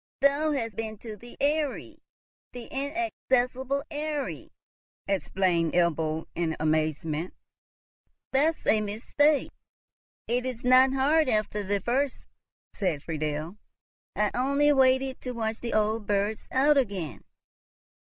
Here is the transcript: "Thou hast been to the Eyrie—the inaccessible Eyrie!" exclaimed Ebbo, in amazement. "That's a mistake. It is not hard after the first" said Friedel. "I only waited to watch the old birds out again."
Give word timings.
"Thou 0.21 0.51
hast 0.53 0.75
been 0.75 0.97
to 0.97 1.15
the 1.15 1.37
Eyrie—the 1.39 2.65
inaccessible 2.73 3.83
Eyrie!" 3.91 4.51
exclaimed 5.07 5.73
Ebbo, 5.75 6.25
in 6.33 6.55
amazement. 6.59 7.35
"That's 8.31 8.65
a 8.65 8.81
mistake. 8.81 9.51
It 10.27 10.43
is 10.43 10.63
not 10.63 10.93
hard 10.93 11.29
after 11.29 11.61
the 11.61 11.81
first" 11.81 12.21
said 12.73 13.03
Friedel. 13.03 13.57
"I 14.15 14.31
only 14.33 14.73
waited 14.73 15.21
to 15.21 15.33
watch 15.33 15.59
the 15.59 15.75
old 15.75 16.07
birds 16.07 16.47
out 16.51 16.77
again." 16.77 17.23